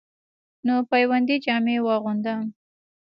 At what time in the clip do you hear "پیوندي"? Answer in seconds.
0.89-1.35